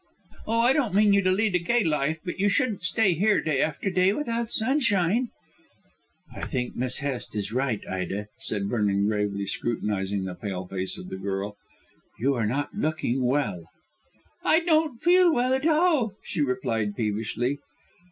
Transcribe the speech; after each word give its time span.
"Oh, 0.47 0.61
I 0.61 0.73
don't 0.73 0.95
mean 0.95 1.13
you 1.13 1.21
to 1.21 1.29
lead 1.31 1.53
a 1.53 1.59
gay 1.59 1.83
life. 1.83 2.17
But 2.25 2.39
you 2.39 2.49
shouldn't 2.49 2.81
stay 2.81 3.13
here 3.13 3.39
day 3.39 3.61
after 3.61 3.91
day 3.91 4.13
without 4.13 4.51
sunshine." 4.51 5.29
"I 6.35 6.47
think 6.47 6.75
Miss 6.75 6.97
Hest 7.05 7.35
is 7.35 7.53
right, 7.53 7.79
Ida," 7.87 8.25
said 8.39 8.67
Vernon, 8.67 9.05
gravely 9.05 9.45
scrutinising 9.45 10.23
the 10.25 10.33
pale 10.33 10.65
face 10.65 10.97
of 10.97 11.09
the 11.09 11.17
girl; 11.17 11.55
"you 12.17 12.33
are 12.33 12.47
not 12.47 12.73
looking 12.73 13.23
well." 13.23 13.65
"I 14.43 14.61
don't 14.61 14.99
feel 14.99 15.39
at 15.39 15.67
all 15.67 15.95
well," 16.07 16.15
she 16.23 16.41
replied 16.41 16.95
peevishly. 16.95 17.59